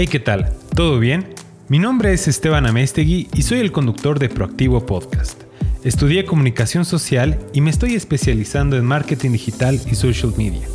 Hey, 0.00 0.06
¿qué 0.06 0.20
tal? 0.20 0.52
¿Todo 0.76 1.00
bien? 1.00 1.34
Mi 1.66 1.80
nombre 1.80 2.12
es 2.12 2.28
Esteban 2.28 2.66
Amestegui 2.66 3.26
y 3.34 3.42
soy 3.42 3.58
el 3.58 3.72
conductor 3.72 4.20
de 4.20 4.28
Proactivo 4.28 4.86
Podcast. 4.86 5.42
Estudié 5.82 6.24
comunicación 6.24 6.84
social 6.84 7.36
y 7.52 7.62
me 7.62 7.70
estoy 7.70 7.96
especializando 7.96 8.76
en 8.76 8.84
marketing 8.84 9.32
digital 9.32 9.80
y 9.90 9.96
social 9.96 10.32
media. 10.38 10.68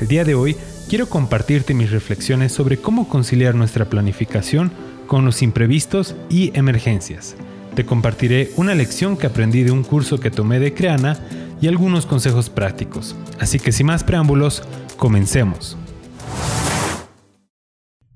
El 0.00 0.08
día 0.08 0.24
de 0.24 0.34
hoy 0.34 0.56
quiero 0.88 1.06
compartirte 1.06 1.74
mis 1.74 1.90
reflexiones 1.90 2.52
sobre 2.52 2.78
cómo 2.78 3.10
conciliar 3.10 3.54
nuestra 3.54 3.90
planificación 3.90 4.72
con 5.06 5.26
los 5.26 5.42
imprevistos 5.42 6.16
y 6.30 6.50
emergencias. 6.54 7.36
Te 7.74 7.84
compartiré 7.84 8.52
una 8.56 8.74
lección 8.74 9.18
que 9.18 9.26
aprendí 9.26 9.64
de 9.64 9.72
un 9.72 9.82
curso 9.82 10.18
que 10.18 10.30
tomé 10.30 10.60
de 10.60 10.72
Creana 10.72 11.20
y 11.60 11.68
algunos 11.68 12.06
consejos 12.06 12.48
prácticos. 12.48 13.16
Así 13.38 13.58
que 13.58 13.70
sin 13.70 13.88
más 13.88 14.02
preámbulos, 14.02 14.62
comencemos. 14.96 15.76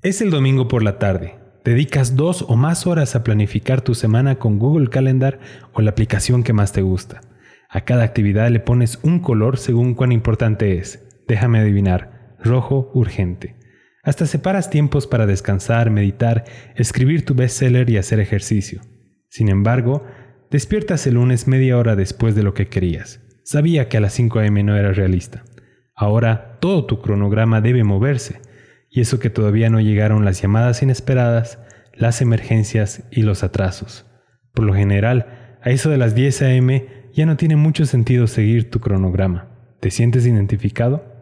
Es 0.07 0.21
el 0.21 0.31
domingo 0.31 0.69
por 0.69 0.85
la 0.85 1.01
tarde. 1.01 1.35
Dedicas 1.65 2.15
dos 2.15 2.43
o 2.47 2.55
más 2.55 2.87
horas 2.87 3.17
a 3.17 3.25
planificar 3.25 3.81
tu 3.81 3.97
semana 3.97 4.37
con 4.37 4.61
Google 4.61 4.89
Calendar 4.89 5.41
o 5.73 5.81
la 5.81 5.91
aplicación 5.91 6.45
que 6.45 6.53
más 6.53 6.71
te 6.71 6.81
gusta. 6.81 7.23
A 7.69 7.81
cada 7.81 8.05
actividad 8.05 8.49
le 8.51 8.61
pones 8.61 9.01
un 9.03 9.19
color 9.19 9.59
según 9.59 9.95
cuán 9.95 10.13
importante 10.13 10.79
es. 10.79 11.05
Déjame 11.27 11.59
adivinar, 11.59 12.37
rojo 12.39 12.93
urgente. 12.95 13.57
Hasta 14.05 14.27
separas 14.27 14.71
tiempos 14.71 15.09
para 15.09 15.27
descansar, 15.27 15.91
meditar, 15.91 16.45
escribir 16.77 17.25
tu 17.25 17.35
bestseller 17.35 17.91
y 17.91 17.97
hacer 17.97 18.21
ejercicio. 18.21 18.83
Sin 19.29 19.49
embargo, 19.49 20.07
despiertas 20.53 21.05
el 21.09 21.15
lunes 21.15 21.49
media 21.49 21.77
hora 21.79 21.97
después 21.97 22.37
de 22.37 22.45
lo 22.45 22.55
que 22.55 22.69
querías. 22.69 23.23
Sabía 23.43 23.89
que 23.89 23.97
a 23.97 24.01
las 24.01 24.13
5 24.13 24.39
a.m. 24.39 24.63
no 24.63 24.77
era 24.77 24.93
realista. 24.93 25.43
Ahora 25.97 26.59
todo 26.61 26.87
tu 26.87 27.03
cronograma 27.03 27.61
debe 27.61 27.83
moverse 27.83 28.46
y 28.97 29.03
eso 29.03 29.19
que 29.19 29.29
todavía 29.29 29.69
no 29.69 29.79
llegaron 29.79 30.25
las 30.25 30.41
llamadas 30.41 30.83
inesperadas, 30.83 31.59
las 31.93 32.23
emergencias 32.23 33.03
y 33.11 33.21
los 33.21 33.45
atrasos. 33.45 34.07
Por 34.55 34.65
lo 34.65 34.73
general, 34.73 35.59
a 35.63 35.69
eso 35.69 35.91
de 35.91 35.99
las 35.99 36.15
10 36.15 36.41
a.m. 36.41 36.87
ya 37.13 37.27
no 37.27 37.37
tiene 37.37 37.57
mucho 37.57 37.85
sentido 37.85 38.27
seguir 38.27 38.71
tu 38.71 38.81
cronograma. 38.81 39.51
¿Te 39.81 39.91
sientes 39.91 40.25
identificado? 40.25 41.21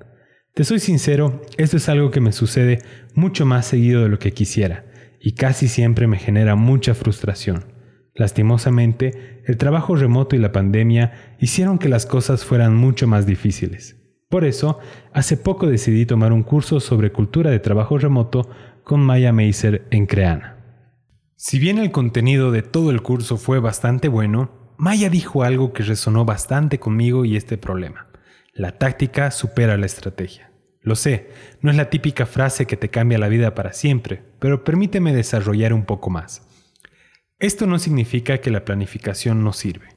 Te 0.54 0.62
soy 0.62 0.78
sincero, 0.78 1.42
esto 1.56 1.78
es 1.78 1.88
algo 1.88 2.12
que 2.12 2.20
me 2.20 2.30
sucede 2.30 2.78
mucho 3.16 3.44
más 3.44 3.66
seguido 3.66 4.04
de 4.04 4.08
lo 4.08 4.20
que 4.20 4.30
quisiera, 4.30 4.84
y 5.18 5.32
casi 5.32 5.66
siempre 5.66 6.06
me 6.06 6.18
genera 6.18 6.54
mucha 6.54 6.94
frustración. 6.94 7.64
Lastimosamente, 8.14 9.42
el 9.46 9.56
trabajo 9.56 9.96
remoto 9.96 10.36
y 10.36 10.38
la 10.38 10.52
pandemia 10.52 11.36
hicieron 11.40 11.78
que 11.78 11.88
las 11.88 12.06
cosas 12.06 12.44
fueran 12.44 12.76
mucho 12.76 13.08
más 13.08 13.26
difíciles. 13.26 14.03
Por 14.28 14.44
eso, 14.44 14.78
hace 15.12 15.36
poco 15.36 15.66
decidí 15.66 16.06
tomar 16.06 16.32
un 16.32 16.42
curso 16.42 16.80
sobre 16.80 17.12
cultura 17.12 17.50
de 17.50 17.60
trabajo 17.60 17.98
remoto 17.98 18.48
con 18.82 19.00
Maya 19.00 19.32
Meiser 19.32 19.86
en 19.90 20.06
Creana. 20.06 20.54
Si 21.36 21.58
bien 21.58 21.78
el 21.78 21.90
contenido 21.90 22.50
de 22.50 22.62
todo 22.62 22.90
el 22.90 23.02
curso 23.02 23.36
fue 23.36 23.60
bastante 23.60 24.08
bueno, 24.08 24.50
Maya 24.76 25.08
dijo 25.08 25.42
algo 25.42 25.72
que 25.72 25.82
resonó 25.82 26.24
bastante 26.24 26.78
conmigo 26.80 27.24
y 27.24 27.36
este 27.36 27.58
problema. 27.58 28.08
La 28.52 28.78
táctica 28.78 29.30
supera 29.30 29.76
la 29.76 29.86
estrategia. 29.86 30.50
Lo 30.80 30.96
sé, 30.96 31.30
no 31.60 31.70
es 31.70 31.76
la 31.76 31.90
típica 31.90 32.26
frase 32.26 32.66
que 32.66 32.76
te 32.76 32.90
cambia 32.90 33.18
la 33.18 33.28
vida 33.28 33.54
para 33.54 33.72
siempre, 33.72 34.22
pero 34.38 34.64
permíteme 34.64 35.14
desarrollar 35.14 35.72
un 35.72 35.84
poco 35.84 36.10
más. 36.10 36.46
Esto 37.38 37.66
no 37.66 37.78
significa 37.78 38.38
que 38.38 38.50
la 38.50 38.64
planificación 38.64 39.42
no 39.42 39.52
sirve. 39.52 39.88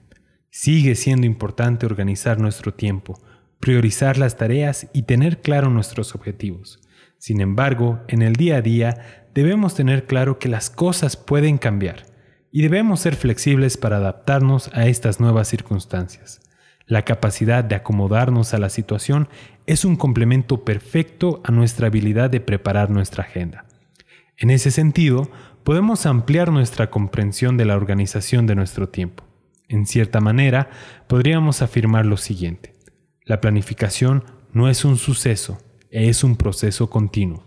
Sigue 0.49 0.95
siendo 0.95 1.27
importante 1.27 1.85
organizar 1.85 2.39
nuestro 2.39 2.73
tiempo, 2.73 3.21
priorizar 3.59 4.17
las 4.17 4.37
tareas 4.37 4.87
y 4.93 5.03
tener 5.03 5.41
claro 5.41 5.69
nuestros 5.69 6.15
objetivos. 6.15 6.79
Sin 7.17 7.41
embargo, 7.41 7.99
en 8.07 8.21
el 8.21 8.35
día 8.35 8.57
a 8.57 8.61
día 8.61 9.25
debemos 9.33 9.75
tener 9.75 10.05
claro 10.05 10.39
que 10.39 10.49
las 10.49 10.69
cosas 10.69 11.17
pueden 11.17 11.57
cambiar 11.57 12.05
y 12.51 12.61
debemos 12.61 13.01
ser 13.01 13.15
flexibles 13.15 13.77
para 13.77 13.97
adaptarnos 13.97 14.69
a 14.73 14.87
estas 14.87 15.19
nuevas 15.19 15.47
circunstancias. 15.47 16.41
La 16.85 17.03
capacidad 17.03 17.63
de 17.63 17.75
acomodarnos 17.75 18.53
a 18.53 18.59
la 18.59 18.69
situación 18.69 19.27
es 19.65 19.83
un 19.83 19.97
complemento 19.97 20.63
perfecto 20.63 21.41
a 21.43 21.51
nuestra 21.51 21.87
habilidad 21.87 22.29
de 22.29 22.39
preparar 22.39 22.89
nuestra 22.89 23.23
agenda. 23.25 23.65
En 24.37 24.49
ese 24.51 24.71
sentido, 24.71 25.29
podemos 25.63 26.05
ampliar 26.05 26.51
nuestra 26.51 26.89
comprensión 26.89 27.57
de 27.57 27.65
la 27.65 27.75
organización 27.75 28.47
de 28.47 28.55
nuestro 28.55 28.87
tiempo. 28.87 29.25
En 29.67 29.85
cierta 29.85 30.21
manera, 30.21 30.69
podríamos 31.07 31.61
afirmar 31.61 32.05
lo 32.05 32.15
siguiente. 32.15 32.76
La 33.27 33.41
planificación 33.41 34.23
no 34.53 34.69
es 34.69 34.85
un 34.85 34.97
suceso, 34.97 35.57
es 35.91 36.23
un 36.23 36.37
proceso 36.37 36.89
continuo. 36.89 37.43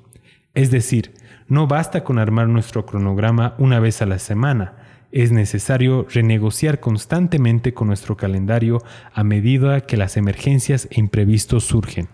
Es 0.53 0.71
decir, 0.71 1.15
no 1.49 1.67
basta 1.67 2.05
con 2.05 2.19
armar 2.19 2.49
nuestro 2.49 2.85
cronograma 2.85 3.55
una 3.59 3.81
vez 3.81 4.03
a 4.03 4.07
la 4.07 4.19
semana, 4.19 5.07
es 5.11 5.33
necesario 5.33 6.07
renegociar 6.09 6.81
constantemente 6.81 7.73
con 7.73 7.89
nuestro 7.89 8.17
calendario 8.17 8.85
a 9.15 9.25
medida 9.25 9.81
que 9.81 9.97
las 9.97 10.19
emergencias 10.19 10.87
e 10.91 11.01
imprevistos 11.01 11.65
surgen. 11.65 12.09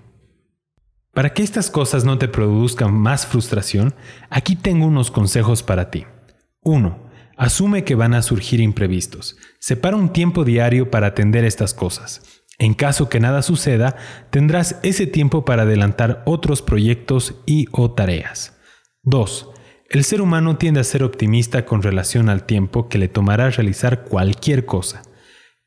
Para 1.13 1.35
que 1.35 1.43
estas 1.43 1.69
cosas 1.69 2.05
no 2.05 2.19
te 2.19 2.29
produzcan 2.29 2.95
más 2.95 3.27
frustración, 3.27 3.95
aquí 4.31 4.55
tengo 4.55 4.87
unos 4.87 5.11
consejos 5.11 5.65
para 5.65 5.91
ti. 5.91 6.07
1. 6.63 6.99
Asume 7.37 7.83
que 7.83 7.97
van 7.97 8.15
a 8.15 8.23
surgir 8.23 8.61
imprevistos. 8.61 9.37
Separa 9.59 9.97
un 9.97 10.13
tiempo 10.13 10.45
diario 10.45 10.91
para 10.91 11.09
atender 11.09 11.45
estas 11.45 11.75
cosas. 11.75 12.45
En 12.59 12.75
caso 12.75 13.09
que 13.09 13.21
nada 13.21 13.43
suceda, 13.43 13.97
tendrás 14.31 14.79
ese 14.83 15.07
tiempo 15.07 15.45
para 15.45 15.63
adelantar 15.63 16.23
otros 16.25 16.63
proyectos 16.63 17.35
y 17.45 17.67
o 17.73 17.91
tareas. 17.91 18.57
2. 19.03 19.51
El 19.89 20.05
ser 20.05 20.21
humano 20.21 20.57
tiende 20.57 20.81
a 20.81 20.85
ser 20.85 21.05
optimista 21.05 21.65
con 21.65 21.83
relación 21.83 22.29
al 22.29 22.45
tiempo 22.45 22.89
que 22.89 22.99
le 22.99 23.09
tomará 23.09 23.51
realizar 23.51 24.05
cualquier 24.05 24.65
cosa. 24.65 25.03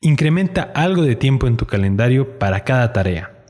Incrementa 0.00 0.62
algo 0.74 1.02
de 1.02 1.16
tiempo 1.16 1.46
en 1.46 1.56
tu 1.56 1.66
calendario 1.66 2.38
para 2.38 2.64
cada 2.64 2.92
tarea. 2.92 3.44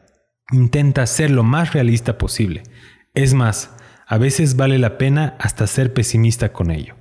Intenta 0.52 1.06
ser 1.06 1.30
lo 1.30 1.42
más 1.42 1.72
realista 1.72 2.18
posible. 2.18 2.62
Es 3.14 3.34
más, 3.34 3.76
a 4.06 4.18
veces 4.18 4.56
vale 4.56 4.78
la 4.78 4.98
pena 4.98 5.36
hasta 5.38 5.66
ser 5.66 5.92
pesimista 5.92 6.52
con 6.52 6.70
ello. 6.70 6.96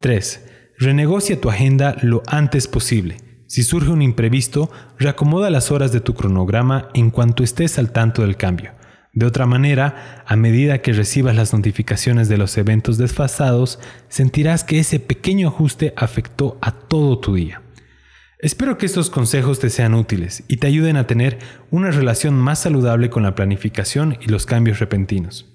3. 0.00 0.74
Renegocia 0.78 1.40
tu 1.40 1.50
agenda 1.50 1.96
lo 2.02 2.22
antes 2.26 2.66
posible. 2.66 3.16
Si 3.48 3.62
surge 3.62 3.90
un 3.90 4.02
imprevisto, 4.02 4.70
reacomoda 4.98 5.48
las 5.48 5.70
horas 5.70 5.90
de 5.90 6.00
tu 6.00 6.12
cronograma 6.12 6.90
en 6.92 7.10
cuanto 7.10 7.42
estés 7.42 7.78
al 7.78 7.92
tanto 7.92 8.20
del 8.20 8.36
cambio. 8.36 8.72
De 9.14 9.24
otra 9.24 9.46
manera, 9.46 10.22
a 10.26 10.36
medida 10.36 10.82
que 10.82 10.92
recibas 10.92 11.34
las 11.34 11.54
notificaciones 11.54 12.28
de 12.28 12.36
los 12.36 12.58
eventos 12.58 12.98
desfasados, 12.98 13.80
sentirás 14.10 14.64
que 14.64 14.78
ese 14.78 15.00
pequeño 15.00 15.48
ajuste 15.48 15.94
afectó 15.96 16.58
a 16.60 16.72
todo 16.72 17.18
tu 17.20 17.36
día. 17.36 17.62
Espero 18.38 18.76
que 18.76 18.84
estos 18.84 19.08
consejos 19.08 19.60
te 19.60 19.70
sean 19.70 19.94
útiles 19.94 20.44
y 20.46 20.58
te 20.58 20.66
ayuden 20.66 20.98
a 20.98 21.06
tener 21.06 21.38
una 21.70 21.90
relación 21.90 22.34
más 22.34 22.60
saludable 22.60 23.08
con 23.08 23.22
la 23.22 23.34
planificación 23.34 24.18
y 24.20 24.26
los 24.26 24.44
cambios 24.44 24.78
repentinos. 24.78 25.46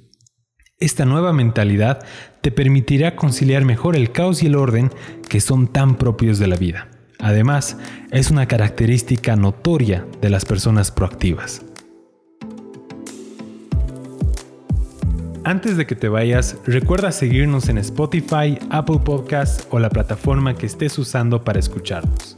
Esta 0.80 1.06
nueva 1.06 1.32
mentalidad 1.32 2.04
te 2.42 2.52
permitirá 2.52 3.16
conciliar 3.16 3.64
mejor 3.66 3.96
el 3.96 4.12
caos 4.12 4.42
y 4.42 4.48
el 4.48 4.56
orden 4.56 4.92
que 5.30 5.40
son 5.40 5.68
tan 5.68 5.96
propios 5.96 6.40
de 6.40 6.48
la 6.48 6.56
vida. 6.56 6.90
Además, 7.24 7.78
es 8.12 8.32
una 8.32 8.48
característica 8.48 9.38
notoria 9.38 10.06
de 10.22 10.30
las 10.30 10.44
personas 10.44 10.92
proactivas. 10.92 11.62
Antes 15.46 15.78
de 15.78 15.88
que 15.88 15.96
te 15.96 16.10
vayas, 16.10 16.58
recuerda 16.66 17.14
seguirnos 17.14 17.70
en 17.70 17.78
Spotify, 17.78 18.60
Apple 18.70 19.00
Podcasts 19.06 19.66
o 19.72 19.80
la 19.80 19.90
plataforma 19.90 20.56
que 20.56 20.66
estés 20.66 20.98
usando 20.98 21.46
para 21.46 21.60
escucharnos. 21.60 22.38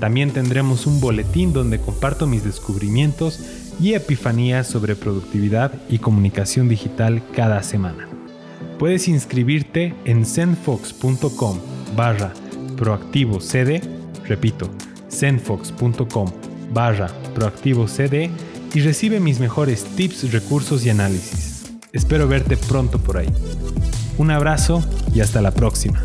También 0.00 0.32
tendremos 0.32 0.88
un 0.88 1.00
boletín 1.00 1.52
donde 1.52 1.80
comparto 1.80 2.26
mis 2.26 2.42
descubrimientos 2.42 3.40
y 3.80 3.94
epifanías 3.94 4.66
sobre 4.66 4.96
productividad 4.96 5.72
y 5.88 5.98
comunicación 5.98 6.68
digital 6.68 7.22
cada 7.36 7.62
semana. 7.62 8.08
Puedes 8.80 9.06
inscribirte 9.06 9.94
en 10.04 10.24
zenfox.com 10.24 11.60
barra 11.96 12.32
proactivocd 12.76 13.97
Repito, 14.28 14.70
zenfox.com 15.10 16.30
barra 16.72 17.08
proactivo 17.34 17.88
CD 17.88 18.30
y 18.74 18.80
recibe 18.80 19.20
mis 19.20 19.40
mejores 19.40 19.84
tips, 19.84 20.32
recursos 20.32 20.84
y 20.84 20.90
análisis. 20.90 21.72
Espero 21.92 22.28
verte 22.28 22.56
pronto 22.56 22.98
por 22.98 23.16
ahí. 23.16 23.28
Un 24.18 24.30
abrazo 24.30 24.84
y 25.14 25.20
hasta 25.20 25.40
la 25.40 25.52
próxima. 25.52 26.02